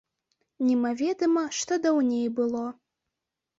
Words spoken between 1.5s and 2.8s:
што даўней было.